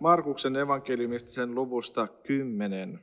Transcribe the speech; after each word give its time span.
Markuksen 0.00 0.56
evankeliumista 0.56 1.30
sen 1.30 1.54
luvusta 1.54 2.06
10. 2.06 3.00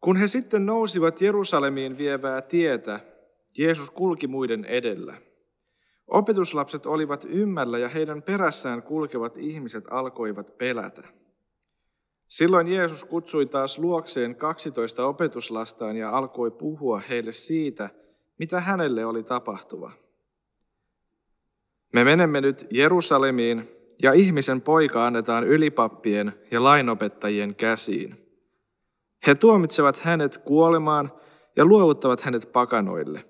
Kun 0.00 0.16
he 0.16 0.26
sitten 0.26 0.66
nousivat 0.66 1.20
Jerusalemiin 1.20 1.98
vievää 1.98 2.42
tietä, 2.42 3.00
Jeesus 3.58 3.90
kulki 3.90 4.26
muiden 4.26 4.64
edellä. 4.64 5.16
Opetuslapset 6.06 6.86
olivat 6.86 7.24
ymmällä 7.28 7.78
ja 7.78 7.88
heidän 7.88 8.22
perässään 8.22 8.82
kulkevat 8.82 9.36
ihmiset 9.36 9.84
alkoivat 9.90 10.58
pelätä. 10.58 11.02
Silloin 12.28 12.66
Jeesus 12.66 13.04
kutsui 13.04 13.46
taas 13.46 13.78
luokseen 13.78 14.36
12 14.36 15.06
opetuslastaan 15.06 15.96
ja 15.96 16.10
alkoi 16.10 16.50
puhua 16.50 16.98
heille 16.98 17.32
siitä, 17.32 17.90
mitä 18.38 18.60
hänelle 18.60 19.06
oli 19.06 19.22
tapahtuva. 19.22 19.92
Me 21.94 22.04
menemme 22.04 22.40
nyt 22.40 22.66
Jerusalemiin 22.70 23.68
ja 24.02 24.12
ihmisen 24.12 24.60
poika 24.60 25.06
annetaan 25.06 25.44
ylipappien 25.44 26.32
ja 26.50 26.62
lainopettajien 26.64 27.54
käsiin. 27.54 28.26
He 29.26 29.34
tuomitsevat 29.34 30.00
hänet 30.00 30.38
kuolemaan 30.38 31.12
ja 31.56 31.64
luovuttavat 31.64 32.20
hänet 32.20 32.52
pakanoille. 32.52 33.24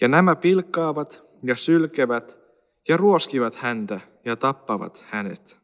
Ja 0.00 0.08
nämä 0.08 0.36
pilkkaavat 0.36 1.24
ja 1.42 1.56
sylkevät 1.56 2.38
ja 2.88 2.96
ruoskivat 2.96 3.56
häntä 3.56 4.00
ja 4.24 4.36
tappavat 4.36 5.06
hänet. 5.08 5.60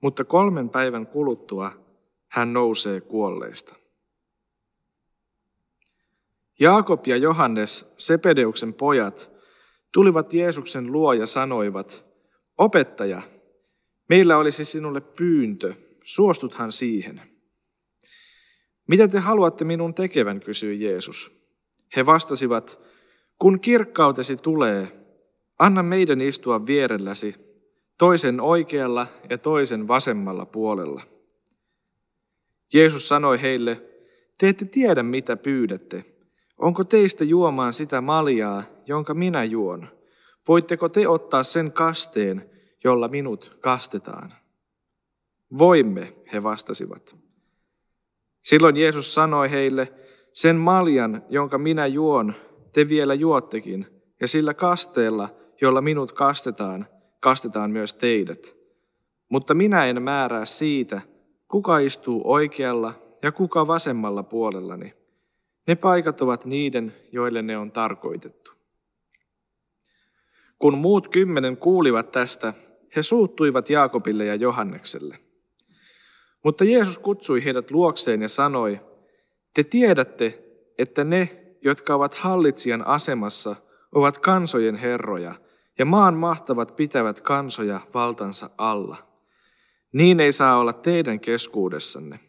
Mutta 0.00 0.24
kolmen 0.24 0.70
päivän 0.70 1.06
kuluttua 1.06 1.72
hän 2.28 2.52
nousee 2.52 3.00
kuolleista. 3.00 3.74
Jaakob 6.60 7.06
ja 7.06 7.16
Johannes, 7.16 7.94
Sepedeuksen 7.96 8.74
pojat, 8.74 9.33
tulivat 9.94 10.32
Jeesuksen 10.32 10.92
luo 10.92 11.12
ja 11.12 11.26
sanoivat, 11.26 12.06
Opettaja, 12.58 13.22
meillä 14.08 14.38
olisi 14.38 14.64
sinulle 14.64 15.00
pyyntö, 15.00 15.74
suostuthan 16.04 16.72
siihen. 16.72 17.20
Mitä 18.88 19.08
te 19.08 19.18
haluatte 19.18 19.64
minun 19.64 19.94
tekevän, 19.94 20.40
kysyi 20.40 20.84
Jeesus. 20.84 21.32
He 21.96 22.06
vastasivat, 22.06 22.80
kun 23.38 23.60
kirkkautesi 23.60 24.36
tulee, 24.36 24.88
anna 25.58 25.82
meidän 25.82 26.20
istua 26.20 26.66
vierelläsi, 26.66 27.34
toisen 27.98 28.40
oikealla 28.40 29.06
ja 29.30 29.38
toisen 29.38 29.88
vasemmalla 29.88 30.46
puolella. 30.46 31.02
Jeesus 32.72 33.08
sanoi 33.08 33.42
heille, 33.42 33.82
te 34.38 34.48
ette 34.48 34.64
tiedä 34.64 35.02
mitä 35.02 35.36
pyydätte. 35.36 36.13
Onko 36.58 36.84
teistä 36.84 37.24
juomaan 37.24 37.72
sitä 37.72 38.00
maljaa, 38.00 38.62
jonka 38.86 39.14
minä 39.14 39.44
juon? 39.44 39.88
Voitteko 40.48 40.88
te 40.88 41.08
ottaa 41.08 41.42
sen 41.42 41.72
kasteen, 41.72 42.50
jolla 42.84 43.08
minut 43.08 43.56
kastetaan? 43.60 44.32
Voimme, 45.58 46.14
he 46.32 46.42
vastasivat. 46.42 47.16
Silloin 48.42 48.76
Jeesus 48.76 49.14
sanoi 49.14 49.50
heille, 49.50 49.92
sen 50.32 50.56
maljan, 50.56 51.22
jonka 51.28 51.58
minä 51.58 51.86
juon, 51.86 52.34
te 52.72 52.88
vielä 52.88 53.14
juottekin, 53.14 53.86
ja 54.20 54.28
sillä 54.28 54.54
kasteella, 54.54 55.28
jolla 55.60 55.80
minut 55.80 56.12
kastetaan, 56.12 56.86
kastetaan 57.20 57.70
myös 57.70 57.94
teidät. 57.94 58.56
Mutta 59.28 59.54
minä 59.54 59.86
en 59.86 60.02
määrää 60.02 60.44
siitä, 60.44 61.00
kuka 61.48 61.78
istuu 61.78 62.22
oikealla 62.24 62.94
ja 63.22 63.32
kuka 63.32 63.66
vasemmalla 63.66 64.22
puolellani. 64.22 64.94
Ne 65.66 65.74
paikat 65.74 66.22
ovat 66.22 66.44
niiden, 66.44 66.94
joille 67.12 67.42
ne 67.42 67.58
on 67.58 67.72
tarkoitettu. 67.72 68.52
Kun 70.58 70.78
muut 70.78 71.08
kymmenen 71.08 71.56
kuulivat 71.56 72.12
tästä, 72.12 72.54
he 72.96 73.02
suuttuivat 73.02 73.70
Jaakobille 73.70 74.24
ja 74.24 74.34
Johannekselle. 74.34 75.18
Mutta 76.42 76.64
Jeesus 76.64 76.98
kutsui 76.98 77.44
heidät 77.44 77.70
luokseen 77.70 78.22
ja 78.22 78.28
sanoi, 78.28 78.80
te 79.54 79.64
tiedätte, 79.64 80.44
että 80.78 81.04
ne, 81.04 81.44
jotka 81.62 81.94
ovat 81.94 82.14
hallitsijan 82.14 82.86
asemassa, 82.86 83.56
ovat 83.92 84.18
kansojen 84.18 84.76
herroja, 84.76 85.34
ja 85.78 85.84
maan 85.84 86.14
mahtavat 86.14 86.76
pitävät 86.76 87.20
kansoja 87.20 87.80
valtansa 87.94 88.50
alla. 88.58 88.96
Niin 89.92 90.20
ei 90.20 90.32
saa 90.32 90.58
olla 90.58 90.72
teidän 90.72 91.20
keskuudessanne. 91.20 92.20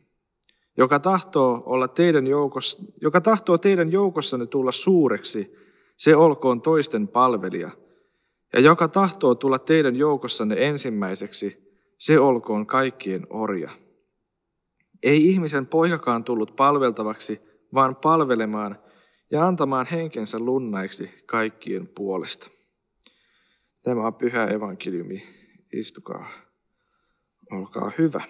Joka 0.77 0.99
tahtoo, 0.99 1.63
olla 1.65 1.87
teidän 1.87 2.27
joukossa, 2.27 2.83
joka 3.01 3.21
tahtoo 3.21 3.57
teidän 3.57 3.91
joukossanne 3.91 4.45
tulla 4.45 4.71
suureksi, 4.71 5.55
se 5.97 6.15
olkoon 6.15 6.61
toisten 6.61 7.07
palvelija. 7.07 7.71
Ja 8.53 8.59
joka 8.59 8.87
tahtoo 8.87 9.35
tulla 9.35 9.59
teidän 9.59 9.95
joukossanne 9.95 10.55
ensimmäiseksi, 10.67 11.65
se 11.97 12.19
olkoon 12.19 12.65
kaikkien 12.65 13.27
orja. 13.29 13.71
Ei 15.03 15.29
ihmisen 15.29 15.67
poikakaan 15.67 16.23
tullut 16.23 16.55
palveltavaksi, 16.55 17.41
vaan 17.73 17.95
palvelemaan 17.95 18.79
ja 19.31 19.47
antamaan 19.47 19.85
henkensä 19.91 20.39
lunnaiksi 20.39 21.09
kaikkien 21.25 21.87
puolesta. 21.87 22.49
Tämä 23.83 24.07
on 24.07 24.15
pyhä 24.15 24.45
evankeliumi. 24.45 25.23
Istukaa. 25.73 26.27
Olkaa 27.51 27.91
hyvä. 27.97 28.23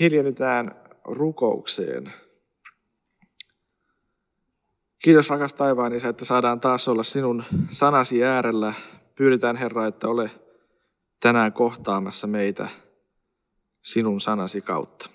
Hiljennytään 0.00 0.76
rukoukseen. 1.04 2.12
Kiitos 4.98 5.30
rakas 5.30 5.54
taivaan 5.54 5.92
Isä, 5.92 6.08
että 6.08 6.24
saadaan 6.24 6.60
taas 6.60 6.88
olla 6.88 7.02
sinun 7.02 7.44
sanasi 7.70 8.24
äärellä. 8.24 8.74
Pyydetään 9.14 9.56
Herra, 9.56 9.86
että 9.86 10.08
ole 10.08 10.30
tänään 11.20 11.52
kohtaamassa 11.52 12.26
meitä 12.26 12.68
sinun 13.82 14.20
sanasi 14.20 14.60
kautta. 14.60 15.10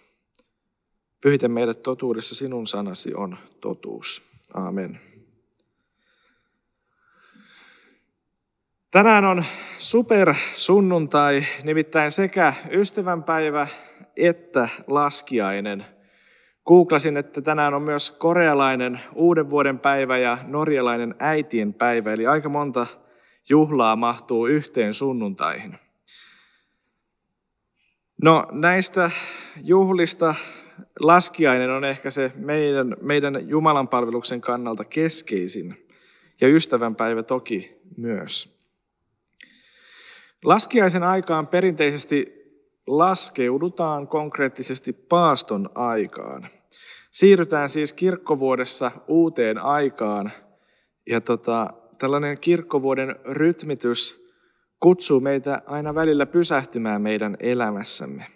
Pyhitä 1.22 1.48
meidät 1.48 1.84
totuudessa, 1.84 2.36
sinun 2.36 2.68
sanasi 2.68 3.14
on 3.14 3.38
totuus. 3.62 4.22
Amen. 4.54 5.00
Tänään 8.92 9.26
on 9.26 9.44
super 9.78 10.36
sunnuntai, 10.54 11.44
nimittäin 11.64 12.12
sekä 12.12 12.54
ystävänpäivä 12.72 13.68
että 14.18 14.70
laskiainen. 14.88 15.86
Googlasin, 16.66 17.18
että 17.18 17.42
tänään 17.42 17.74
on 17.74 17.82
myös 17.82 18.12
korealainen 18.12 19.00
uuden 19.16 19.50
vuoden 19.50 19.80
päivä 19.80 20.18
ja 20.18 20.38
norjalainen 20.48 21.16
äitien 21.20 21.74
päivä, 21.74 22.14
eli 22.14 22.28
aika 22.28 22.50
monta 22.50 22.88
juhlaa 23.50 23.96
mahtuu 23.96 24.48
yhteen 24.48 24.94
sunnuntaihin. 24.94 25.78
No 28.24 28.48
näistä 28.52 29.12
juhlista 29.64 30.36
laskiainen 31.00 31.70
on 31.70 31.86
ehkä 31.86 32.10
se 32.10 32.32
meidän, 32.36 32.96
meidän 33.02 33.50
Jumalan 33.50 33.88
palveluksen 33.88 34.42
kannalta 34.42 34.84
keskeisin 34.84 35.88
ja 36.42 36.48
ystävänpäivä 36.48 37.24
toki 37.24 37.78
myös. 37.98 38.58
Laskiaisen 40.44 41.04
aikaan 41.04 41.48
perinteisesti 41.48 42.37
laskeudutaan 42.88 44.08
konkreettisesti 44.08 44.94
paaston 44.94 45.70
aikaan. 45.76 46.48
Siirrytään 47.12 47.70
siis 47.70 47.94
kirkkovuodessa 47.94 48.92
uuteen 49.08 49.58
aikaan 49.58 50.32
ja 51.10 51.22
tota, 51.22 51.74
tällainen 51.98 52.40
kirkkovuoden 52.40 53.16
rytmitys 53.26 54.28
kutsuu 54.80 55.20
meitä 55.20 55.62
aina 55.66 55.96
välillä 55.96 56.26
pysähtymään 56.26 57.02
meidän 57.02 57.38
elämässämme. 57.40 58.28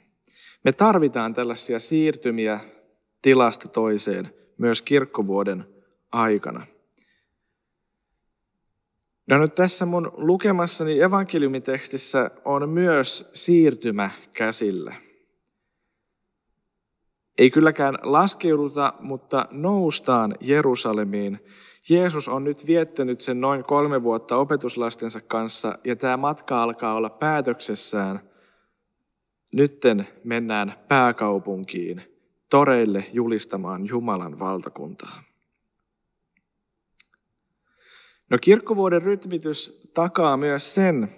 Me 0.63 0.71
tarvitaan 0.71 1.33
tällaisia 1.33 1.79
siirtymiä 1.79 2.59
tilasta 3.21 3.67
toiseen 3.67 4.33
myös 4.57 4.81
kirkkovuoden 4.81 5.65
aikana. 6.11 6.65
No 9.27 9.37
nyt 9.37 9.55
tässä 9.55 9.85
mun 9.85 10.11
lukemassani 10.13 11.01
evankeliumitekstissä 11.01 12.31
on 12.45 12.69
myös 12.69 13.31
siirtymä 13.33 14.09
käsillä. 14.33 14.95
Ei 17.37 17.51
kylläkään 17.51 17.97
laskeuduta, 18.01 18.93
mutta 18.99 19.45
noustaan 19.51 20.35
Jerusalemiin. 20.41 21.39
Jeesus 21.89 22.29
on 22.29 22.43
nyt 22.43 22.67
viettänyt 22.67 23.19
sen 23.19 23.41
noin 23.41 23.63
kolme 23.63 24.03
vuotta 24.03 24.37
opetuslastensa 24.37 25.21
kanssa 25.21 25.79
ja 25.83 25.95
tämä 25.95 26.17
matka 26.17 26.63
alkaa 26.63 26.93
olla 26.93 27.09
päätöksessään– 27.09 28.19
Nytten 29.53 30.07
mennään 30.23 30.73
pääkaupunkiin, 30.87 32.01
toreille 32.49 33.05
julistamaan 33.13 33.87
Jumalan 33.87 34.39
valtakuntaa. 34.39 35.23
No 38.31 38.37
kirkkovuoden 38.41 39.01
rytmitys 39.01 39.89
takaa 39.93 40.37
myös 40.37 40.73
sen, 40.73 41.09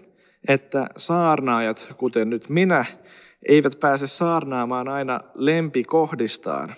että 0.48 0.88
saarnaajat, 0.98 1.94
kuten 1.98 2.30
nyt 2.30 2.50
minä, 2.50 2.86
eivät 3.48 3.74
pääse 3.80 4.08
saarnaamaan 4.08 4.88
aina 4.88 5.20
lempikohdistaan. 5.36 6.74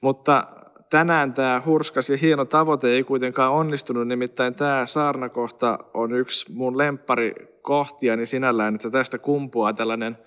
Mutta 0.00 0.46
tänään 0.90 1.34
tämä 1.34 1.62
hurskas 1.66 2.10
ja 2.10 2.16
hieno 2.16 2.44
tavoite 2.44 2.88
ei 2.88 3.04
kuitenkaan 3.04 3.52
onnistunut, 3.52 4.08
nimittäin 4.08 4.54
tämä 4.54 4.86
saarnakohta 4.86 5.78
on 5.94 6.12
yksi 6.12 6.52
mun 6.52 6.78
lempparikohtiani 6.78 8.26
sinällään, 8.26 8.74
että 8.74 8.90
tästä 8.90 9.18
kumpuaa 9.18 9.72
tällainen 9.72 10.18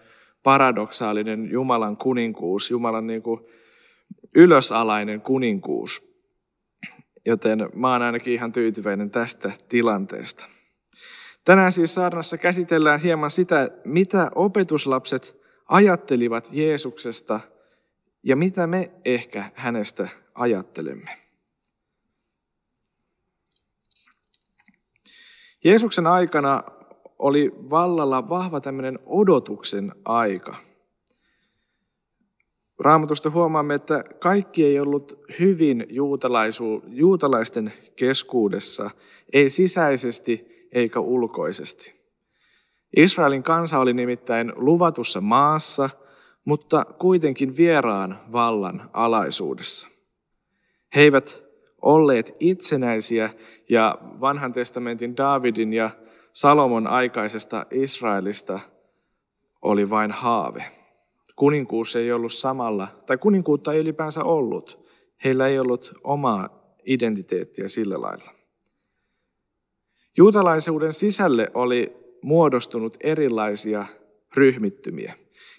paradoksaalinen 0.43 1.51
Jumalan 1.51 1.97
kuninkuus, 1.97 2.71
Jumalan 2.71 3.07
niin 3.07 3.21
kuin 3.21 3.39
ylösalainen 4.35 5.21
kuninkuus. 5.21 6.08
Joten 7.25 7.69
mä 7.73 7.91
oon 7.91 8.01
ainakin 8.01 8.33
ihan 8.33 8.51
tyytyväinen 8.51 9.11
tästä 9.11 9.51
tilanteesta. 9.69 10.45
Tänään 11.45 11.71
siis 11.71 11.93
saarnassa 11.93 12.37
käsitellään 12.37 12.99
hieman 12.99 13.31
sitä, 13.31 13.69
mitä 13.85 14.31
opetuslapset 14.35 15.41
ajattelivat 15.65 16.49
Jeesuksesta 16.51 17.39
ja 18.23 18.35
mitä 18.35 18.67
me 18.67 18.91
ehkä 19.05 19.51
hänestä 19.55 20.09
ajattelemme. 20.35 21.17
Jeesuksen 25.63 26.07
aikana 26.07 26.63
oli 27.19 27.51
vallalla 27.69 28.29
vahva 28.29 28.61
tämmöinen 28.61 28.99
odotuksen 29.05 29.95
aika. 30.05 30.68
Raamatusta 32.79 33.29
huomaamme, 33.29 33.75
että 33.75 34.03
kaikki 34.19 34.65
ei 34.65 34.79
ollut 34.79 35.19
hyvin 35.39 35.87
juutalaisten 36.87 37.73
keskuudessa, 37.95 38.91
ei 39.33 39.49
sisäisesti 39.49 40.67
eikä 40.71 40.99
ulkoisesti. 40.99 41.99
Israelin 42.97 43.43
kansa 43.43 43.79
oli 43.79 43.93
nimittäin 43.93 44.53
luvatussa 44.55 45.21
maassa, 45.21 45.89
mutta 46.45 46.85
kuitenkin 46.99 47.57
vieraan 47.57 48.19
vallan 48.31 48.89
alaisuudessa. 48.93 49.87
He 50.95 51.01
eivät 51.01 51.43
olleet 51.81 52.35
itsenäisiä 52.39 53.29
ja 53.69 53.97
vanhan 54.01 54.53
testamentin 54.53 55.17
Davidin 55.17 55.73
ja 55.73 55.89
Salomon 56.33 56.87
aikaisesta 56.87 57.65
Israelista 57.71 58.59
oli 59.61 59.89
vain 59.89 60.11
haave. 60.11 60.78
Kuninkuus 61.39 61.95
ei 61.95 62.11
ollut 62.11 62.33
samalla, 62.33 62.87
tai 63.05 63.17
kuninkuutta 63.17 63.73
ei 63.73 63.79
ylipäänsä 63.79 64.23
ollut. 64.23 64.87
Heillä 65.23 65.47
ei 65.47 65.59
ollut 65.59 65.93
omaa 66.03 66.73
identiteettiä 66.85 67.67
sillä 67.67 68.01
lailla. 68.01 68.31
Juutalaisuuden 70.17 70.93
sisälle 70.93 71.51
oli 71.53 71.97
muodostunut 72.21 72.97
erilaisia 73.03 73.85
ryhmittymiä. 74.35 75.13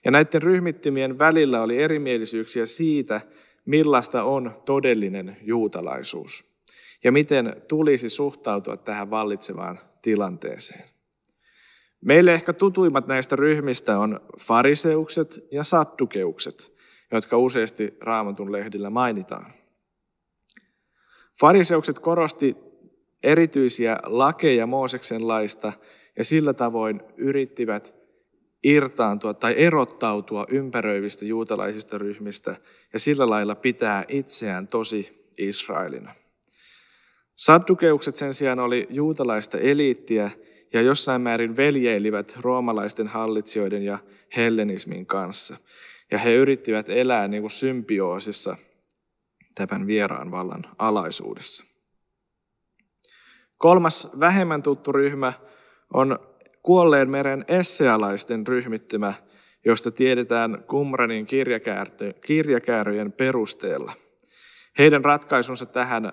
Ja 0.05 0.11
näiden 0.11 0.43
ryhmittymien 0.43 1.19
välillä 1.19 1.63
oli 1.63 1.83
erimielisyyksiä 1.83 2.67
siitä, 2.67 3.21
millaista 3.65 4.25
on 4.25 4.53
todellinen 4.65 5.37
juutalaisuus 5.43 6.45
ja 7.05 7.13
miten 7.13 7.63
tulisi 7.69 8.09
suhtautua 8.09 8.77
tähän 8.77 9.11
vallitsevaan 9.11 9.79
tilanteeseen. 10.03 10.85
Meille 12.01 12.33
ehkä 12.33 12.53
tutuimmat 12.53 13.07
näistä 13.07 13.37
ryhmistä 13.37 13.99
on 13.99 14.21
fariseukset 14.41 15.47
ja 15.53 15.65
sattukeukset, 15.65 16.73
jotka 17.13 17.39
useasti 17.39 17.97
raamatun 18.01 18.53
lehdillä 18.53 18.91
mainitaan. 18.91 19.53
Fariseukset 21.41 21.99
korosti 21.99 22.57
erityisiä 23.23 23.99
lakeja 24.03 24.67
Mooseksen 24.67 25.29
laista 25.29 25.73
ja 26.19 26.25
sillä 26.25 26.55
tavoin 26.55 27.03
yrittivät 27.17 27.95
irtaantua 28.65 29.35
tai 29.35 29.55
erottautua 29.57 30.47
ympäröivistä 30.49 31.25
juutalaisista 31.25 31.99
ryhmistä 31.99 32.57
ja 32.93 32.99
sillä 32.99 33.31
lailla 33.31 33.55
pitää 33.55 34.05
itseään 34.09 34.69
tosi 34.69 35.31
Israelina. 35.39 36.15
Saddukeukset 37.37 38.17
sen 38.17 38.35
sijaan 38.35 38.59
oli 38.59 38.87
juutalaista 38.91 39.59
eliittiä 39.59 40.31
ja 40.73 40.83
jossain 40.83 41.23
määrin 41.23 41.57
veljeilivät 41.57 42.39
roomalaisten 42.41 43.07
hallitsijoiden 43.07 43.83
ja 43.83 43.99
hellenismin 44.37 45.07
kanssa. 45.07 45.57
Ja 46.11 46.19
he 46.19 46.35
yrittivät 46.35 46.89
elää 46.89 47.29
niin 47.29 47.43
kuin 47.43 47.51
symbioosissa 47.51 48.57
tämän 49.55 49.87
vieraan 49.87 50.31
vallan 50.31 50.67
alaisuudessa. 50.79 51.65
Kolmas 53.59 54.11
vähemmän 54.21 54.63
tuttu 54.63 54.93
ryhmä 54.93 55.33
on 55.95 56.19
kuolleen 56.63 57.11
meren 57.11 57.45
essealaisten 57.49 58.47
ryhmittymä, 58.47 59.15
josta 59.65 59.91
tiedetään 59.91 60.65
Qumranin 60.69 61.27
kirjakääröjen 62.21 63.13
perusteella. 63.13 63.93
Heidän 64.79 65.05
ratkaisunsa 65.05 65.67
tähän 65.67 66.13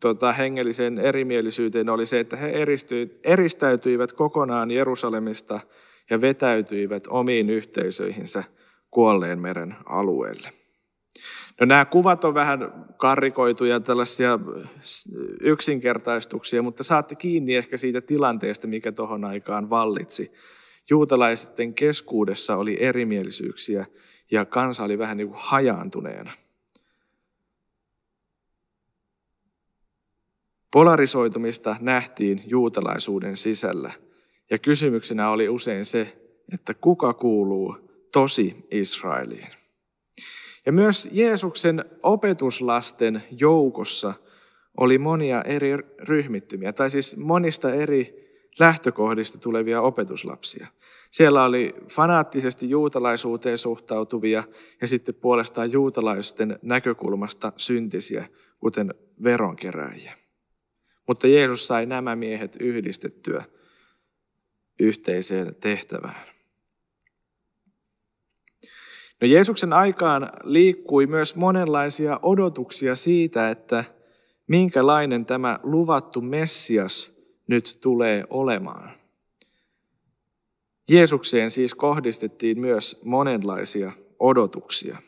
tota, 0.00 0.32
hengelliseen 0.32 0.98
erimielisyyteen 0.98 1.88
oli 1.88 2.06
se, 2.06 2.20
että 2.20 2.36
he 2.36 2.52
eristäytyivät 3.24 4.12
kokonaan 4.12 4.70
Jerusalemista 4.70 5.60
ja 6.10 6.20
vetäytyivät 6.20 7.06
omiin 7.06 7.50
yhteisöihinsä 7.50 8.44
kuolleen 8.90 9.38
meren 9.38 9.76
alueelle. 9.86 10.52
No, 11.60 11.66
nämä 11.66 11.84
kuvat 11.84 12.24
on 12.24 12.34
vähän 12.34 12.86
karrikoituja, 12.96 13.80
tällaisia 13.80 14.38
yksinkertaistuksia, 15.40 16.62
mutta 16.62 16.82
saatte 16.82 17.14
kiinni 17.14 17.54
ehkä 17.54 17.76
siitä 17.76 18.00
tilanteesta, 18.00 18.66
mikä 18.66 18.92
tuohon 18.92 19.24
aikaan 19.24 19.70
vallitsi. 19.70 20.32
Juutalaisten 20.90 21.74
keskuudessa 21.74 22.56
oli 22.56 22.76
erimielisyyksiä 22.80 23.86
ja 24.30 24.44
kansa 24.44 24.84
oli 24.84 24.98
vähän 24.98 25.16
niin 25.16 25.28
kuin 25.28 25.40
hajaantuneena. 25.42 26.32
Polarisoitumista 30.76 31.76
nähtiin 31.80 32.42
juutalaisuuden 32.46 33.36
sisällä 33.36 33.92
ja 34.50 34.58
kysymyksenä 34.58 35.30
oli 35.30 35.48
usein 35.48 35.84
se, 35.84 36.18
että 36.52 36.74
kuka 36.74 37.14
kuuluu 37.14 37.76
tosi 38.12 38.66
Israeliin. 38.70 39.46
Ja 40.66 40.72
myös 40.72 41.08
Jeesuksen 41.12 41.84
opetuslasten 42.02 43.22
joukossa 43.30 44.14
oli 44.76 44.98
monia 44.98 45.42
eri 45.42 45.72
ryhmittymiä, 46.08 46.72
tai 46.72 46.90
siis 46.90 47.16
monista 47.16 47.74
eri 47.74 48.30
lähtökohdista 48.58 49.38
tulevia 49.38 49.80
opetuslapsia. 49.80 50.66
Siellä 51.10 51.44
oli 51.44 51.74
fanaattisesti 51.92 52.70
juutalaisuuteen 52.70 53.58
suhtautuvia 53.58 54.44
ja 54.80 54.88
sitten 54.88 55.14
puolestaan 55.14 55.72
juutalaisten 55.72 56.58
näkökulmasta 56.62 57.52
syntisiä, 57.56 58.28
kuten 58.60 58.94
veronkeräjiä. 59.22 60.25
Mutta 61.06 61.26
Jeesus 61.26 61.66
sai 61.66 61.86
nämä 61.86 62.16
miehet 62.16 62.56
yhdistettyä 62.60 63.44
yhteiseen 64.80 65.54
tehtävään. 65.54 66.26
No 69.20 69.28
Jeesuksen 69.28 69.72
aikaan 69.72 70.30
liikkui 70.44 71.06
myös 71.06 71.36
monenlaisia 71.36 72.20
odotuksia 72.22 72.94
siitä, 72.94 73.50
että 73.50 73.84
minkälainen 74.46 75.26
tämä 75.26 75.60
luvattu 75.62 76.20
Messias 76.20 77.12
nyt 77.46 77.78
tulee 77.80 78.24
olemaan. 78.30 78.96
Jeesukseen 80.90 81.50
siis 81.50 81.74
kohdistettiin 81.74 82.60
myös 82.60 83.00
monenlaisia 83.04 83.92
odotuksia. 84.18 84.98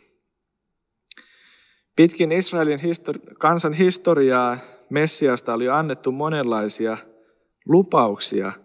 Pitkin 1.98 2.32
Israelin 2.32 2.78
histori- 2.78 3.34
kansan 3.38 3.72
historiaa 3.72 4.58
Messiasta 4.90 5.54
oli 5.54 5.68
annettu 5.68 6.12
monenlaisia 6.12 6.96
lupauksia– 7.66 8.52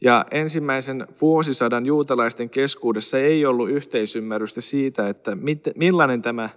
ja 0.00 0.24
ensimmäisen 0.30 1.06
vuosisadan 1.20 1.86
juutalaisten 1.86 2.50
keskuudessa 2.50 3.18
ei 3.18 3.46
ollut 3.46 3.70
yhteisymmärrystä 3.70 4.60
siitä, 4.60 5.08
että 5.08 5.36
millainen 5.76 6.22
tämä 6.22 6.48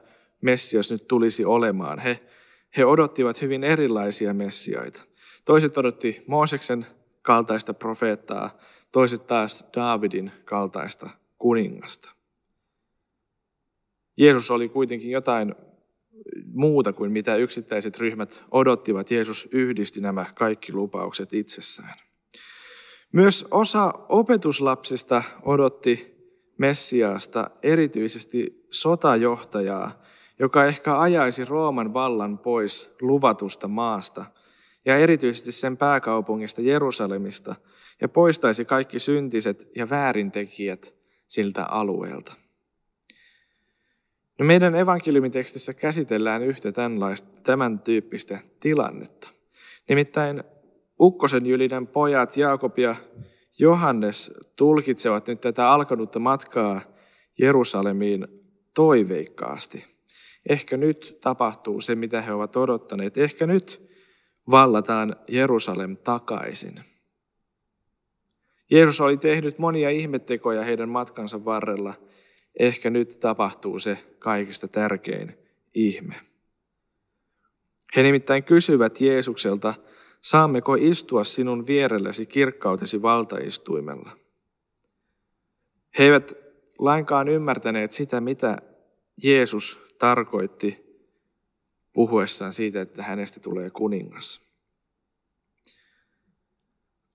Messias 0.41 0.91
nyt 0.91 1.07
tulisi 1.07 1.45
olemaan. 1.45 2.00
He, 2.00 2.19
he 2.77 2.86
odottivat 2.86 3.41
hyvin 3.41 3.63
erilaisia 3.63 4.33
Messioita. 4.33 5.03
Toiset 5.45 5.77
odotti 5.77 6.24
Mooseksen 6.27 6.86
kaltaista 7.21 7.74
profeettaa, 7.74 8.57
toiset 8.91 9.27
taas 9.27 9.65
Daavidin 9.75 10.31
kaltaista 10.45 11.09
kuningasta. 11.38 12.12
Jeesus 14.17 14.51
oli 14.51 14.69
kuitenkin 14.69 15.12
jotain 15.12 15.55
muuta 16.53 16.94
kuin 16.94 17.12
mitä 17.12 17.36
yksittäiset 17.36 17.98
ryhmät 17.98 18.44
odottivat. 18.51 19.12
Jeesus 19.12 19.50
yhdisti 19.51 20.01
nämä 20.01 20.25
kaikki 20.36 20.74
lupaukset 20.74 21.34
itsessään. 21.34 21.94
Myös 23.12 23.48
osa 23.51 23.94
opetuslapsista 24.10 25.24
odotti 25.44 26.20
Messiaasta 26.58 27.50
erityisesti 27.63 28.68
sotajohtajaa, 28.72 30.03
joka 30.39 30.65
ehkä 30.65 31.00
ajaisi 31.00 31.46
Rooman 31.46 31.94
vallan 31.94 32.38
pois 32.38 32.96
luvatusta 33.01 33.68
maasta 33.68 34.25
ja 34.86 34.98
erityisesti 34.98 35.51
sen 35.51 35.77
pääkaupungista 35.77 36.62
Jerusalemista 36.62 37.56
ja 38.01 38.10
poistaisi 38.10 38.65
kaikki 38.65 39.00
syntiset 39.00 39.72
ja 39.75 39.89
väärintekijät 39.89 40.96
siltä 41.27 41.65
alueelta. 41.65 42.34
No 44.39 44.46
meidän 44.46 44.75
evankeliumitekstissä 44.75 45.74
käsitellään 45.74 46.43
yhtä 46.43 46.72
tämän 47.43 47.79
tyyppistä 47.79 48.39
tilannetta. 48.60 49.29
Nimittäin 49.89 50.43
Ukkosen 51.00 51.46
Jylinen 51.46 51.88
pojat 51.88 52.38
Jaakob 52.38 52.79
ja 52.79 52.96
Johannes 53.60 54.34
tulkitsevat 54.55 55.27
nyt 55.27 55.41
tätä 55.41 55.69
alkanutta 55.69 56.19
matkaa 56.19 56.81
Jerusalemiin 57.39 58.27
toiveikkaasti. 58.74 59.86
Ehkä 60.50 60.77
nyt 60.77 61.17
tapahtuu 61.22 61.81
se, 61.81 61.96
mitä 61.96 62.22
he 62.22 62.34
ovat 62.34 62.55
odottaneet. 62.55 63.17
Ehkä 63.17 63.48
nyt 63.48 63.89
vallataan 64.51 65.15
Jerusalem 65.27 65.98
takaisin. 65.98 66.79
Jeesus 68.72 69.01
oli 69.01 69.17
tehnyt 69.17 69.60
monia 69.60 69.89
ihmettekoja 69.89 70.63
heidän 70.63 70.89
matkansa 70.89 71.46
varrella. 71.46 71.93
Ehkä 72.60 72.89
nyt 72.89 73.18
tapahtuu 73.20 73.79
se 73.79 73.98
kaikista 74.20 74.68
tärkein 74.68 75.38
ihme. 75.74 76.15
He 77.96 78.03
nimittäin 78.03 78.44
kysyvät 78.44 79.01
Jeesukselta, 79.01 79.74
saammeko 80.22 80.75
istua 80.75 81.24
sinun 81.24 81.68
vierellesi 81.68 82.25
kirkkautesi 82.25 83.01
valtaistuimella? 83.01 84.18
He 86.00 86.03
eivät 86.03 86.34
lainkaan 86.79 87.27
ymmärtäneet 87.27 87.91
sitä, 87.91 88.22
mitä 88.22 88.58
Jeesus 89.24 89.82
tarkoitti 90.00 90.89
puhuessaan 91.94 92.53
siitä, 92.53 92.82
että 92.82 93.03
hänestä 93.03 93.39
tulee 93.39 93.70
kuningas. 93.70 94.41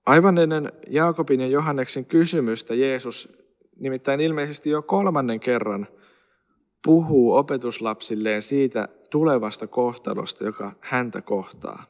Aivan 0.05 0.37
ennen 0.37 0.71
Jaakobin 0.87 1.41
ja 1.41 1.47
Johanneksen 1.47 2.05
kysymystä 2.05 2.75
Jeesus 2.75 3.44
nimittäin 3.79 4.21
ilmeisesti 4.21 4.69
jo 4.69 4.81
kolmannen 4.81 5.39
kerran 5.39 5.87
puhuu 6.85 7.35
opetuslapsilleen 7.35 8.41
siitä 8.41 8.87
tulevasta 9.09 9.67
kohtalosta, 9.67 10.43
joka 10.43 10.71
häntä 10.79 11.21
kohtaa. 11.21 11.83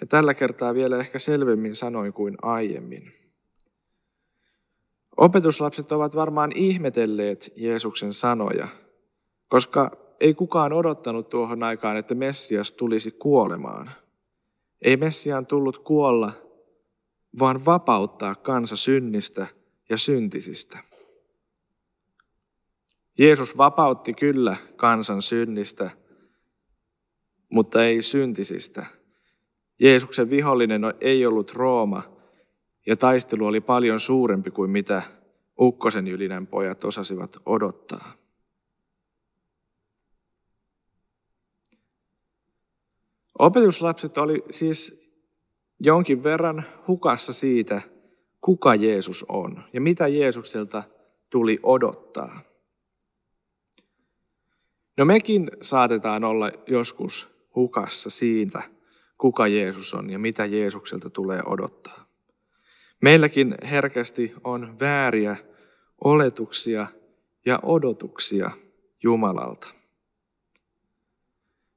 Ja 0.00 0.06
tällä 0.06 0.34
kertaa 0.34 0.74
vielä 0.74 0.96
ehkä 0.98 1.18
selvemmin 1.18 1.74
sanoin 1.74 2.12
kuin 2.12 2.36
aiemmin. 2.42 3.12
Opetuslapset 5.16 5.92
ovat 5.92 6.16
varmaan 6.16 6.52
ihmetelleet 6.54 7.52
Jeesuksen 7.56 8.12
sanoja, 8.12 8.68
koska 9.48 9.90
ei 10.20 10.34
kukaan 10.34 10.72
odottanut 10.72 11.28
tuohon 11.28 11.62
aikaan, 11.62 11.96
että 11.96 12.14
Messias 12.14 12.72
tulisi 12.72 13.10
kuolemaan. 13.10 13.90
Ei 14.82 14.96
Messiaan 14.96 15.46
tullut 15.46 15.78
kuolla, 15.78 16.32
vaan 17.38 17.64
vapauttaa 17.64 18.34
kansa 18.34 18.76
synnistä 18.76 19.46
ja 19.88 19.96
syntisistä. 19.96 20.78
Jeesus 23.18 23.58
vapautti 23.58 24.14
kyllä 24.14 24.56
kansan 24.76 25.22
synnistä, 25.22 25.90
mutta 27.48 27.84
ei 27.84 28.02
syntisistä. 28.02 28.86
Jeesuksen 29.80 30.30
vihollinen 30.30 30.82
ei 31.00 31.26
ollut 31.26 31.52
Rooma, 31.52 32.02
ja 32.86 32.96
taistelu 32.96 33.46
oli 33.46 33.60
paljon 33.60 34.00
suurempi 34.00 34.50
kuin 34.50 34.70
mitä 34.70 35.02
Ukkosen 35.60 36.08
ylinen 36.08 36.46
pojat 36.46 36.84
osasivat 36.84 37.36
odottaa. 37.46 38.12
Opetuslapset 43.38 44.18
oli 44.18 44.44
siis 44.50 45.12
jonkin 45.80 46.22
verran 46.22 46.64
hukassa 46.88 47.32
siitä, 47.32 47.82
kuka 48.40 48.74
Jeesus 48.74 49.24
on 49.28 49.64
ja 49.72 49.80
mitä 49.80 50.08
Jeesukselta 50.08 50.82
tuli 51.30 51.58
odottaa. 51.62 52.53
No 54.96 55.04
mekin 55.04 55.50
saatetaan 55.60 56.24
olla 56.24 56.50
joskus 56.66 57.28
hukassa 57.54 58.10
siitä, 58.10 58.62
kuka 59.18 59.46
Jeesus 59.46 59.94
on 59.94 60.10
ja 60.10 60.18
mitä 60.18 60.44
Jeesukselta 60.44 61.10
tulee 61.10 61.42
odottaa. 61.46 62.04
Meilläkin 63.02 63.54
herkästi 63.70 64.34
on 64.44 64.76
vääriä 64.80 65.36
oletuksia 66.04 66.86
ja 67.46 67.58
odotuksia 67.62 68.50
Jumalalta. 69.02 69.68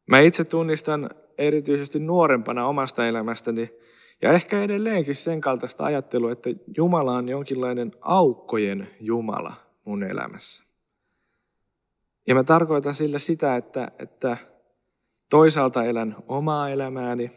Mä 0.07 0.19
itse 0.19 0.43
tunnistan 0.43 1.09
erityisesti 1.37 1.99
nuorempana 1.99 2.67
omasta 2.67 3.07
elämästäni 3.07 3.69
ja 4.21 4.31
ehkä 4.31 4.63
edelleenkin 4.63 5.15
sen 5.15 5.41
kaltaista 5.41 5.85
ajattelua, 5.85 6.31
että 6.31 6.49
Jumala 6.77 7.13
on 7.13 7.29
jonkinlainen 7.29 7.91
aukkojen 8.01 8.89
Jumala 8.99 9.53
mun 9.85 10.03
elämässä. 10.03 10.66
Ja 12.27 12.35
mä 12.35 12.43
tarkoitan 12.43 12.95
sillä 12.95 13.19
sitä, 13.19 13.55
että, 13.55 13.91
että 13.99 14.37
toisaalta 15.29 15.83
elän 15.83 16.15
omaa 16.27 16.69
elämääni 16.69 17.31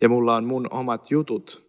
ja 0.00 0.08
mulla 0.08 0.36
on 0.36 0.44
mun 0.44 0.68
omat 0.70 1.10
jutut. 1.10 1.66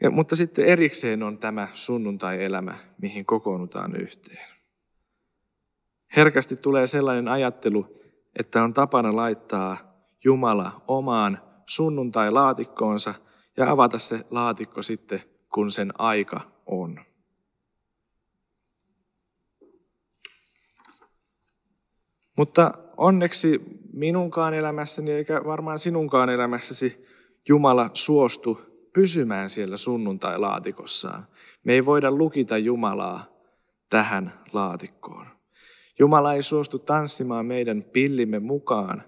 Ja, 0.00 0.10
mutta 0.10 0.36
sitten 0.36 0.64
erikseen 0.64 1.22
on 1.22 1.38
tämä 1.38 1.68
sunnuntai-elämä, 1.74 2.74
mihin 3.02 3.24
kokoonnutaan 3.24 3.96
yhteen. 3.96 4.46
Herkästi 6.16 6.56
tulee 6.56 6.86
sellainen 6.86 7.28
ajattelu, 7.28 7.86
että 8.38 8.64
on 8.64 8.74
tapana 8.74 9.16
laittaa 9.16 9.76
Jumala 10.24 10.82
omaan 10.88 11.38
sunnuntai-laatikkoonsa 11.66 13.14
ja 13.56 13.70
avata 13.70 13.98
se 13.98 14.20
laatikko 14.30 14.82
sitten, 14.82 15.22
kun 15.54 15.70
sen 15.70 15.92
aika 15.98 16.40
on. 16.66 17.00
Mutta 22.36 22.74
onneksi 22.96 23.60
minunkaan 23.92 24.54
elämässäni 24.54 25.10
eikä 25.10 25.40
varmaan 25.44 25.78
sinunkaan 25.78 26.30
elämässäsi 26.30 27.06
Jumala 27.48 27.90
suostu 27.92 28.60
pysymään 28.92 29.50
siellä 29.50 29.76
sunnuntai-laatikossaan. 29.76 31.26
Me 31.64 31.72
ei 31.72 31.84
voida 31.86 32.10
lukita 32.10 32.58
Jumalaa 32.58 33.24
tähän 33.90 34.32
laatikkoon. 34.52 35.26
Jumala 35.98 36.34
ei 36.34 36.42
suostu 36.42 36.78
tanssimaan 36.78 37.46
meidän 37.46 37.82
pillimme 37.82 38.38
mukaan. 38.38 39.02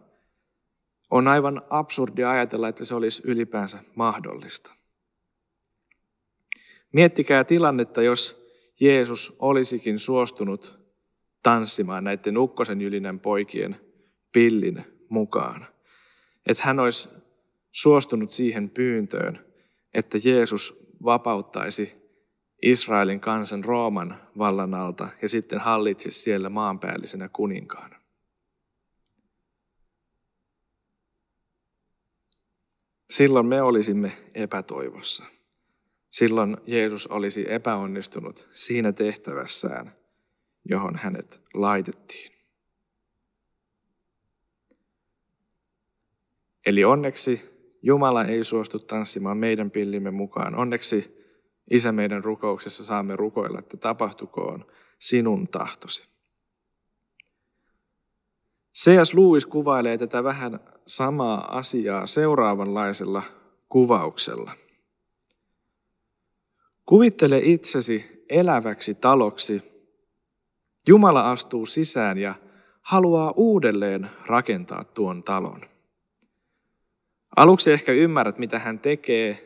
On 1.10 1.28
aivan 1.28 1.62
absurdi 1.70 2.24
ajatella, 2.24 2.68
että 2.68 2.84
se 2.84 2.94
olisi 2.94 3.22
ylipäänsä 3.24 3.78
mahdollista. 3.94 4.72
Miettikää 6.92 7.44
tilannetta, 7.44 8.02
jos 8.02 8.48
Jeesus 8.80 9.36
olisikin 9.38 9.98
suostunut 9.98 10.77
tanssimaan 11.42 12.04
näiden 12.04 12.38
ukkosen 12.38 12.82
ylinen 12.82 13.20
poikien 13.20 13.80
pillin 14.32 14.84
mukaan. 15.08 15.66
Että 16.46 16.62
hän 16.66 16.80
olisi 16.80 17.08
suostunut 17.72 18.30
siihen 18.30 18.70
pyyntöön, 18.70 19.46
että 19.94 20.18
Jeesus 20.24 20.88
vapauttaisi 21.04 21.92
Israelin 22.62 23.20
kansan 23.20 23.64
Rooman 23.64 24.20
vallan 24.38 24.74
alta 24.74 25.08
ja 25.22 25.28
sitten 25.28 25.58
hallitsisi 25.58 26.20
siellä 26.20 26.48
maanpäällisenä 26.48 27.28
kuninkaana. 27.28 27.98
Silloin 33.10 33.46
me 33.46 33.62
olisimme 33.62 34.12
epätoivossa. 34.34 35.24
Silloin 36.10 36.56
Jeesus 36.66 37.06
olisi 37.06 37.52
epäonnistunut 37.52 38.48
siinä 38.52 38.92
tehtävässään, 38.92 39.92
johon 40.68 40.96
hänet 40.96 41.42
laitettiin. 41.54 42.32
Eli 46.66 46.84
onneksi 46.84 47.58
Jumala 47.82 48.24
ei 48.24 48.44
suostu 48.44 48.78
tanssimaan 48.78 49.36
meidän 49.36 49.70
pillimme 49.70 50.10
mukaan. 50.10 50.54
Onneksi 50.54 51.18
Isä 51.70 51.92
meidän 51.92 52.24
rukouksessa 52.24 52.84
saamme 52.84 53.16
rukoilla, 53.16 53.58
että 53.58 53.76
tapahtukoon 53.76 54.66
sinun 54.98 55.48
tahtosi. 55.48 56.08
C.S. 58.78 59.14
Lewis 59.14 59.46
kuvailee 59.46 59.98
tätä 59.98 60.24
vähän 60.24 60.60
samaa 60.86 61.58
asiaa 61.58 62.06
seuraavanlaisella 62.06 63.22
kuvauksella. 63.68 64.52
Kuvittele 66.86 67.38
itsesi 67.38 68.24
eläväksi 68.28 68.94
taloksi. 68.94 69.67
Jumala 70.88 71.30
astuu 71.30 71.66
sisään 71.66 72.18
ja 72.18 72.34
haluaa 72.82 73.32
uudelleen 73.36 74.10
rakentaa 74.26 74.84
tuon 74.84 75.22
talon. 75.22 75.60
Aluksi 77.36 77.72
ehkä 77.72 77.92
ymmärrät, 77.92 78.38
mitä 78.38 78.58
hän 78.58 78.78
tekee. 78.78 79.44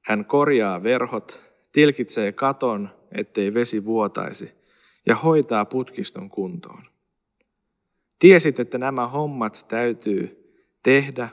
Hän 0.00 0.24
korjaa 0.24 0.82
verhot, 0.82 1.42
tilkitsee 1.72 2.32
katon, 2.32 2.88
ettei 3.12 3.54
vesi 3.54 3.84
vuotaisi, 3.84 4.52
ja 5.06 5.16
hoitaa 5.16 5.64
putkiston 5.64 6.30
kuntoon. 6.30 6.82
Tiesit, 8.18 8.60
että 8.60 8.78
nämä 8.78 9.06
hommat 9.06 9.64
täytyy 9.68 10.52
tehdä, 10.82 11.28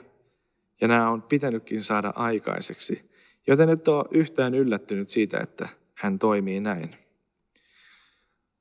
ja 0.80 0.88
nämä 0.88 1.10
on 1.10 1.22
pitänytkin 1.22 1.82
saada 1.82 2.12
aikaiseksi, 2.16 3.10
joten 3.46 3.68
et 3.68 3.88
ole 3.88 4.04
yhtään 4.10 4.54
yllättynyt 4.54 5.08
siitä, 5.08 5.40
että 5.40 5.68
hän 5.94 6.18
toimii 6.18 6.60
näin. 6.60 6.96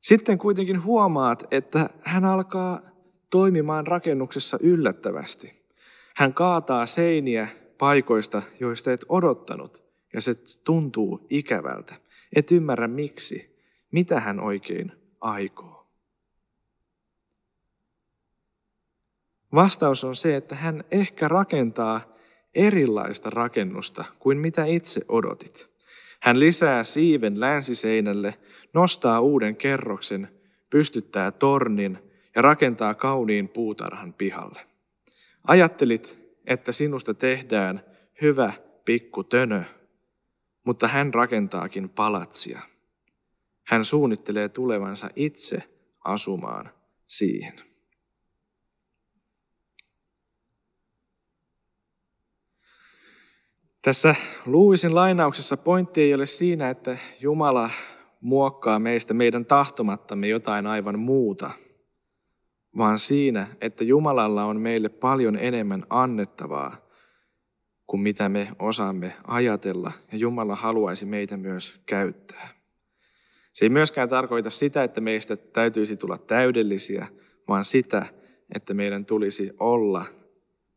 Sitten 0.01 0.37
kuitenkin 0.37 0.83
huomaat, 0.83 1.47
että 1.51 1.89
hän 2.01 2.25
alkaa 2.25 2.81
toimimaan 3.29 3.87
rakennuksessa 3.87 4.57
yllättävästi. 4.61 5.65
Hän 6.15 6.33
kaataa 6.33 6.85
seiniä 6.85 7.47
paikoista, 7.77 8.41
joista 8.59 8.93
et 8.93 9.05
odottanut, 9.09 9.85
ja 10.13 10.21
se 10.21 10.33
tuntuu 10.63 11.27
ikävältä. 11.29 11.95
Et 12.35 12.51
ymmärrä 12.51 12.87
miksi, 12.87 13.59
mitä 13.91 14.19
hän 14.19 14.39
oikein 14.39 14.91
aikoo. 15.21 15.87
Vastaus 19.55 20.03
on 20.03 20.15
se, 20.15 20.35
että 20.35 20.55
hän 20.55 20.83
ehkä 20.91 21.27
rakentaa 21.27 22.01
erilaista 22.55 23.29
rakennusta 23.29 24.05
kuin 24.19 24.37
mitä 24.37 24.65
itse 24.65 25.01
odotit. 25.07 25.69
Hän 26.19 26.39
lisää 26.39 26.83
siiven 26.83 27.39
länsiseinälle, 27.39 28.39
nostaa 28.73 29.21
uuden 29.21 29.55
kerroksen, 29.55 30.29
pystyttää 30.69 31.31
tornin 31.31 31.99
ja 32.35 32.41
rakentaa 32.41 32.93
kauniin 32.93 33.49
puutarhan 33.49 34.13
pihalle. 34.13 34.59
Ajattelit, 35.47 36.19
että 36.45 36.71
sinusta 36.71 37.13
tehdään 37.13 37.83
hyvä 38.21 38.53
pikku 38.85 39.23
tönö, 39.23 39.63
mutta 40.63 40.87
hän 40.87 41.13
rakentaakin 41.13 41.89
palatsia. 41.89 42.59
Hän 43.63 43.85
suunnittelee 43.85 44.49
tulevansa 44.49 45.09
itse 45.15 45.63
asumaan 46.03 46.69
siihen. 47.07 47.68
Tässä 53.89 54.15
Luisin 54.45 54.95
lainauksessa 54.95 55.57
pointti 55.57 56.01
ei 56.01 56.13
ole 56.13 56.25
siinä, 56.25 56.69
että 56.69 56.97
Jumala 57.19 57.69
muokkaa 58.21 58.79
meistä 58.79 59.13
meidän 59.13 59.45
tahtomattamme 59.45 60.27
jotain 60.27 60.67
aivan 60.67 60.99
muuta, 60.99 61.51
vaan 62.77 62.99
siinä, 62.99 63.47
että 63.61 63.83
Jumalalla 63.83 64.45
on 64.45 64.61
meille 64.61 64.89
paljon 64.89 65.35
enemmän 65.35 65.85
annettavaa 65.89 66.77
kuin 67.87 68.01
mitä 68.01 68.29
me 68.29 68.47
osaamme 68.59 69.13
ajatella, 69.27 69.91
ja 70.11 70.17
Jumala 70.17 70.55
haluaisi 70.55 71.05
meitä 71.05 71.37
myös 71.37 71.81
käyttää. 71.85 72.49
Se 73.53 73.65
ei 73.65 73.69
myöskään 73.69 74.09
tarkoita 74.09 74.49
sitä, 74.49 74.83
että 74.83 75.01
meistä 75.01 75.35
täytyisi 75.35 75.97
tulla 75.97 76.17
täydellisiä, 76.17 77.07
vaan 77.47 77.65
sitä, 77.65 78.05
että 78.55 78.73
meidän 78.73 79.05
tulisi 79.05 79.51
olla 79.59 80.05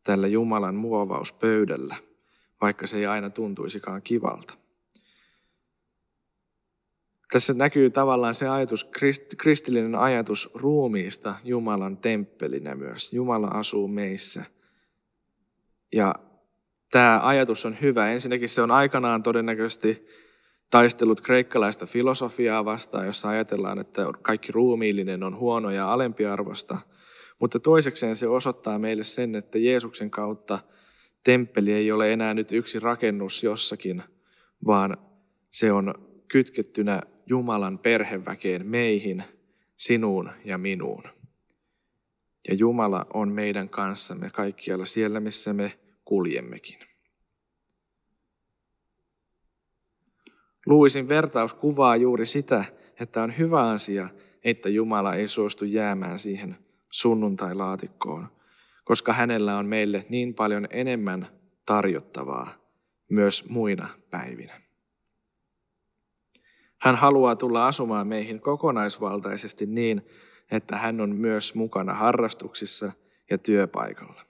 tällä 0.03 0.27
Jumalan 0.27 0.75
muovauspöydällä, 0.75 1.95
vaikka 2.63 2.87
se 2.87 2.97
ei 2.97 3.05
aina 3.05 3.29
tuntuisikaan 3.29 4.01
kivalta. 4.01 4.53
Tässä 7.31 7.53
näkyy 7.53 7.89
tavallaan 7.89 8.33
se 8.33 8.47
ajatus, 8.49 8.89
kristillinen 9.37 9.95
ajatus 9.95 10.49
ruumiista 10.53 11.35
Jumalan 11.43 11.97
temppelinä 11.97 12.75
myös. 12.75 13.13
Jumala 13.13 13.47
asuu 13.47 13.87
meissä. 13.87 14.45
Ja 15.93 16.15
tämä 16.91 17.19
ajatus 17.23 17.65
on 17.65 17.77
hyvä. 17.81 18.11
Ensinnäkin 18.11 18.49
se 18.49 18.61
on 18.61 18.71
aikanaan 18.71 19.23
todennäköisesti 19.23 20.07
taistellut 20.69 21.21
kreikkalaista 21.21 21.85
filosofiaa 21.85 22.65
vastaan, 22.65 23.05
jossa 23.05 23.29
ajatellaan, 23.29 23.79
että 23.79 24.01
kaikki 24.21 24.51
ruumiillinen 24.51 25.23
on 25.23 25.37
huono 25.37 25.71
ja 25.71 25.93
alempiarvosta. 25.93 26.77
Mutta 27.39 27.59
toisekseen 27.59 28.15
se 28.15 28.27
osoittaa 28.27 28.79
meille 28.79 29.03
sen, 29.03 29.35
että 29.35 29.57
Jeesuksen 29.57 30.11
kautta 30.11 30.59
temppeli 31.23 31.71
ei 31.71 31.91
ole 31.91 32.13
enää 32.13 32.33
nyt 32.33 32.51
yksi 32.51 32.79
rakennus 32.79 33.43
jossakin, 33.43 34.03
vaan 34.65 34.97
se 35.51 35.71
on 35.71 35.93
kytkettynä 36.27 37.01
Jumalan 37.25 37.79
perheväkeen 37.79 38.67
meihin, 38.67 39.23
sinuun 39.77 40.31
ja 40.45 40.57
minuun. 40.57 41.03
Ja 42.47 42.53
Jumala 42.55 43.05
on 43.13 43.29
meidän 43.29 43.69
kanssamme 43.69 44.29
kaikkialla 44.29 44.85
siellä, 44.85 45.19
missä 45.19 45.53
me 45.53 45.79
kuljemmekin. 46.05 46.79
Luisin 50.65 51.09
vertaus 51.09 51.53
kuvaa 51.53 51.95
juuri 51.95 52.25
sitä, 52.25 52.65
että 52.99 53.23
on 53.23 53.37
hyvä 53.37 53.69
asia, 53.69 54.09
että 54.43 54.69
Jumala 54.69 55.15
ei 55.15 55.27
suostu 55.27 55.65
jäämään 55.65 56.19
siihen 56.19 56.57
sunnuntai-laatikkoon, 56.89 58.27
koska 58.83 59.13
hänellä 59.13 59.57
on 59.57 59.65
meille 59.65 60.05
niin 60.09 60.33
paljon 60.33 60.67
enemmän 60.69 61.27
tarjottavaa 61.65 62.53
myös 63.09 63.49
muina 63.49 63.89
päivinä. 64.09 64.61
Hän 66.77 66.95
haluaa 66.95 67.35
tulla 67.35 67.67
asumaan 67.67 68.07
meihin 68.07 68.41
kokonaisvaltaisesti 68.41 69.65
niin, 69.65 70.05
että 70.51 70.77
hän 70.77 71.01
on 71.01 71.15
myös 71.15 71.55
mukana 71.55 71.93
harrastuksissa 71.93 72.91
ja 73.29 73.37
työpaikalla. 73.37 74.25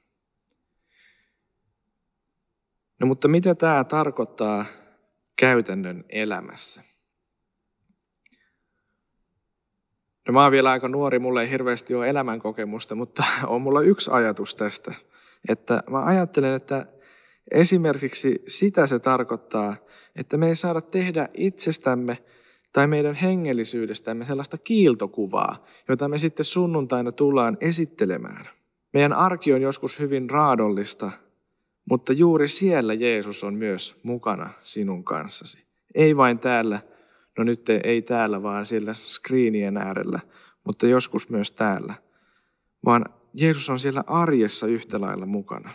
No 3.00 3.08
mutta 3.08 3.28
mitä 3.28 3.56
tämä 3.56 3.84
tarkoittaa 3.84 4.66
käytännön 5.36 6.06
elämässä? 6.10 6.93
No 10.28 10.34
mä 10.34 10.44
oon 10.44 10.52
vielä 10.52 10.72
aika 10.72 10.88
nuori, 10.88 11.20
mulla 11.20 11.42
ei 11.42 11.50
hirveästi 11.50 11.96
ole 11.96 12.10
elämänkokemusta, 12.10 12.96
mutta 12.96 13.24
on 13.48 13.62
mulla 13.62 13.82
yksi 13.82 14.12
ajatus 14.12 14.56
tästä. 14.56 14.94
Että 15.50 15.84
mä 15.90 16.06
ajattelen, 16.06 16.54
että 16.54 16.86
esimerkiksi 17.52 18.44
sitä 18.48 18.88
se 18.88 19.00
tarkoittaa, 19.00 19.76
että 20.16 20.38
me 20.38 20.48
ei 20.48 20.56
saada 20.56 20.82
tehdä 20.82 21.30
itsestämme 21.34 22.18
tai 22.74 22.88
meidän 22.88 23.16
hengellisyydestämme 23.16 24.26
sellaista 24.26 24.58
kiiltokuvaa, 24.58 25.58
jota 25.88 26.08
me 26.08 26.18
sitten 26.18 26.44
sunnuntaina 26.44 27.12
tullaan 27.12 27.58
esittelemään. 27.62 28.50
Meidän 28.94 29.14
arki 29.14 29.54
on 29.54 29.62
joskus 29.62 30.00
hyvin 30.00 30.30
raadollista, 30.30 31.12
mutta 31.90 32.14
juuri 32.14 32.48
siellä 32.48 32.94
Jeesus 32.94 33.44
on 33.44 33.54
myös 33.54 34.00
mukana 34.04 34.50
sinun 34.62 35.04
kanssasi. 35.04 35.66
Ei 35.96 36.18
vain 36.18 36.40
täällä, 36.40 36.80
no 37.38 37.44
nyt 37.44 37.70
ei 37.70 38.02
täällä, 38.02 38.44
vaan 38.44 38.66
siellä 38.66 38.94
screenien 38.94 39.78
äärellä, 39.78 40.20
mutta 40.64 40.88
joskus 40.88 41.30
myös 41.30 41.52
täällä. 41.52 41.94
Vaan 42.86 43.06
Jeesus 43.34 43.70
on 43.70 43.80
siellä 43.80 44.04
arjessa 44.08 44.68
yhtä 44.68 45.02
lailla 45.02 45.26
mukana. 45.26 45.70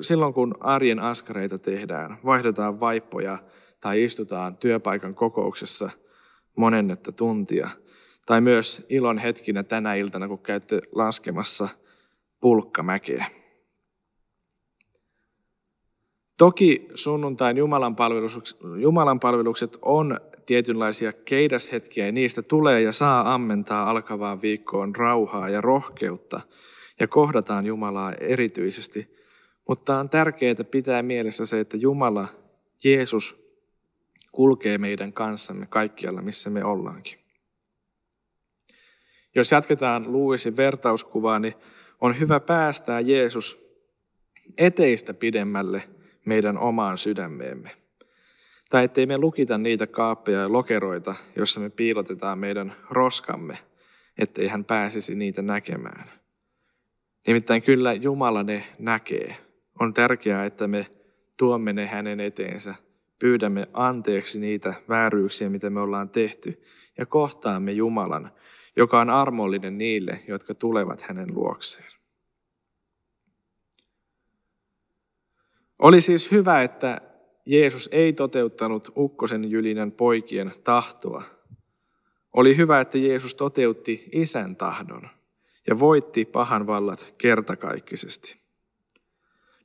Silloin 0.00 0.34
kun 0.34 0.54
arjen 0.60 0.98
askareita 0.98 1.58
tehdään, 1.58 2.18
vaihdetaan 2.24 2.80
vaippoja, 2.80 3.38
tai 3.80 4.04
istutaan 4.04 4.56
työpaikan 4.56 5.14
kokouksessa 5.14 5.90
monennetta 6.56 7.12
tuntia. 7.12 7.70
Tai 8.26 8.40
myös 8.40 8.86
ilon 8.88 9.18
hetkinä 9.18 9.62
tänä 9.62 9.94
iltana, 9.94 10.28
kun 10.28 10.38
käytte 10.38 10.80
laskemassa 10.92 11.68
pulkkamäkeä. 12.40 13.26
Toki 16.38 16.88
sunnuntain 16.94 17.56
Jumalan, 17.56 17.96
palvelukset, 17.96 18.58
Jumalan 18.80 19.20
palvelukset 19.20 19.78
on 19.82 20.20
tietynlaisia 20.46 21.12
keidashetkiä 21.12 22.06
ja 22.06 22.12
niistä 22.12 22.42
tulee 22.42 22.80
ja 22.80 22.92
saa 22.92 23.34
ammentaa 23.34 23.90
alkavaan 23.90 24.42
viikkoon 24.42 24.96
rauhaa 24.96 25.48
ja 25.48 25.60
rohkeutta 25.60 26.40
ja 27.00 27.08
kohdataan 27.08 27.66
Jumalaa 27.66 28.12
erityisesti. 28.12 29.16
Mutta 29.68 29.98
on 29.98 30.08
tärkeää 30.08 30.64
pitää 30.70 31.02
mielessä 31.02 31.46
se, 31.46 31.60
että 31.60 31.76
Jumala, 31.76 32.28
Jeesus 32.84 33.42
kulkee 34.32 34.78
meidän 34.78 35.12
kanssamme 35.12 35.66
kaikkialla, 35.66 36.22
missä 36.22 36.50
me 36.50 36.64
ollaankin. 36.64 37.18
Jos 39.34 39.52
jatketaan 39.52 40.12
Luisin 40.12 40.56
vertauskuvaa, 40.56 41.38
niin 41.38 41.54
on 42.00 42.20
hyvä 42.20 42.40
päästää 42.40 43.00
Jeesus 43.00 43.62
eteistä 44.58 45.14
pidemmälle 45.14 45.82
meidän 46.24 46.58
omaan 46.58 46.98
sydämeemme. 46.98 47.81
Tai 48.72 48.84
ettei 48.84 49.06
me 49.06 49.18
lukita 49.18 49.58
niitä 49.58 49.86
kaappeja 49.86 50.40
ja 50.40 50.52
lokeroita, 50.52 51.14
joissa 51.36 51.60
me 51.60 51.70
piilotetaan 51.70 52.38
meidän 52.38 52.76
roskamme, 52.90 53.58
ettei 54.18 54.48
hän 54.48 54.64
pääsisi 54.64 55.14
niitä 55.14 55.42
näkemään. 55.42 56.10
Nimittäin 57.26 57.62
kyllä 57.62 57.92
Jumala 57.92 58.42
ne 58.42 58.64
näkee. 58.78 59.36
On 59.80 59.94
tärkeää, 59.94 60.44
että 60.44 60.68
me 60.68 60.86
tuomme 61.36 61.72
ne 61.72 61.86
hänen 61.86 62.20
eteensä 62.20 62.74
pyydämme 63.18 63.68
anteeksi 63.72 64.40
niitä 64.40 64.74
vääryyksiä, 64.88 65.50
mitä 65.50 65.70
me 65.70 65.80
ollaan 65.80 66.08
tehty, 66.10 66.62
ja 66.98 67.06
kohtaamme 67.06 67.72
Jumalan, 67.72 68.32
joka 68.76 69.00
on 69.00 69.10
armollinen 69.10 69.78
niille, 69.78 70.20
jotka 70.28 70.54
tulevat 70.54 71.02
hänen 71.02 71.34
luokseen. 71.34 71.92
Oli 75.78 76.00
siis 76.00 76.32
hyvä, 76.32 76.62
että 76.62 77.11
Jeesus 77.46 77.88
ei 77.92 78.12
toteuttanut 78.12 78.92
ukkosen 78.96 79.50
jylinän 79.50 79.92
poikien 79.92 80.52
tahtoa. 80.64 81.22
Oli 82.32 82.56
hyvä, 82.56 82.80
että 82.80 82.98
Jeesus 82.98 83.34
toteutti 83.34 84.08
isän 84.12 84.56
tahdon 84.56 85.08
ja 85.66 85.78
voitti 85.78 86.24
pahan 86.24 86.66
vallat 86.66 87.14
kertakaikkisesti. 87.18 88.42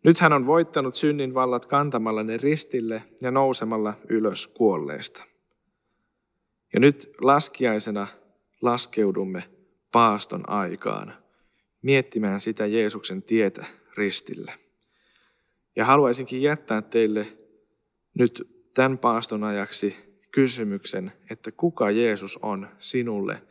Nyt 0.04 0.20
hän 0.20 0.34
on 0.34 0.46
voittanut 0.46 0.96
synnin 0.96 1.34
vallat 1.34 1.66
kantamalla 1.66 2.24
ne 2.24 2.38
ristille 2.38 3.04
ja 3.22 3.32
nousemalla 3.32 3.94
ylös 4.10 4.48
kuolleesta. 4.48 5.24
Ja 6.74 6.80
nyt 6.80 7.12
laskiaisena 7.22 8.08
laskeudumme 8.62 9.44
paaston 9.92 10.50
aikaan, 10.50 11.14
miettimään 11.82 12.40
sitä 12.40 12.66
Jeesuksen 12.66 13.24
tietä 13.24 13.66
ristille. 13.98 14.54
Ja 15.76 15.86
haluaisinkin 15.86 16.42
jättää 16.42 16.82
teille 16.82 17.28
nyt 18.20 18.50
tämän 18.74 18.98
paaston 18.98 19.44
ajaksi 19.44 19.96
kysymyksen, 20.32 21.12
että 21.30 21.52
kuka 21.52 21.92
Jeesus 21.92 22.38
on 22.38 22.68
sinulle, 22.78 23.42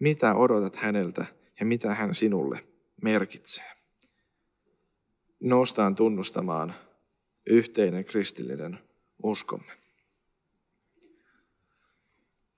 mitä 0.00 0.34
odotat 0.34 0.76
häneltä 0.76 1.26
ja 1.60 1.66
mitä 1.66 1.94
hän 1.94 2.14
sinulle 2.14 2.64
merkitsee. 3.02 3.64
Noustaan 5.40 5.94
tunnustamaan 5.94 6.74
yhteinen 7.46 8.04
kristillinen 8.04 8.78
uskomme. 9.22 9.72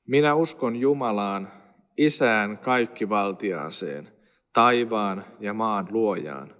Minä 0.07 0.35
uskon 0.35 0.77
Jumalaan, 0.77 1.53
Isään 1.97 2.59
kaikkivaltiaaseen, 2.59 4.09
taivaan 4.53 5.25
ja 5.41 5.55
maan 5.55 5.89
luojaan, 5.91 6.55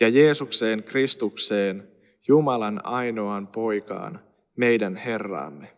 ja 0.00 0.08
Jeesukseen 0.08 0.82
Kristukseen, 0.82 1.88
Jumalan 2.28 2.86
ainoan 2.86 3.46
poikaan, 3.46 4.20
meidän 4.56 4.96
Herraamme, 4.96 5.72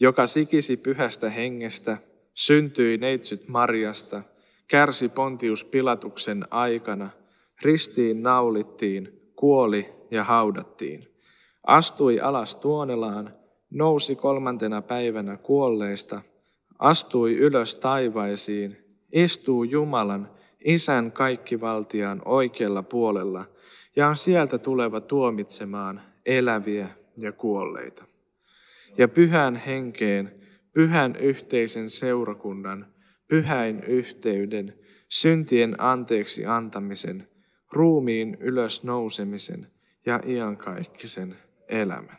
joka 0.00 0.26
sikisi 0.26 0.76
pyhästä 0.76 1.30
hengestä, 1.30 1.98
syntyi 2.34 2.98
neitsyt 2.98 3.48
Marjasta, 3.48 4.22
kärsi 4.68 5.08
Pontius 5.08 5.64
Pilatuksen 5.64 6.44
aikana, 6.50 7.10
ristiin 7.62 8.22
naulittiin, 8.22 9.32
kuoli 9.36 9.92
ja 10.10 10.24
haudattiin, 10.24 11.08
astui 11.66 12.20
alas 12.20 12.54
tuonelaan, 12.54 13.34
nousi 13.70 14.16
kolmantena 14.16 14.82
päivänä 14.82 15.36
kuolleista, 15.36 16.22
astui 16.78 17.36
ylös 17.36 17.74
taivaisiin, 17.74 18.76
istuu 19.12 19.64
Jumalan, 19.64 20.30
Isän 20.64 21.12
kaikkivaltiaan 21.12 22.22
oikealla 22.24 22.82
puolella 22.82 23.44
ja 23.96 24.08
on 24.08 24.16
sieltä 24.16 24.58
tuleva 24.58 25.00
tuomitsemaan 25.00 26.02
eläviä 26.26 26.88
ja 27.16 27.32
kuolleita. 27.32 28.04
Ja 28.98 29.08
pyhän 29.08 29.56
henkeen, 29.56 30.34
pyhän 30.72 31.16
yhteisen 31.16 31.90
seurakunnan, 31.90 32.86
pyhäin 33.28 33.84
yhteyden, 33.84 34.74
syntien 35.08 35.80
anteeksi 35.80 36.46
antamisen, 36.46 37.28
ruumiin 37.72 38.36
ylös 38.40 38.84
nousemisen 38.84 39.66
ja 40.06 40.20
iankaikkisen 40.26 41.36
elämän. 41.68 42.16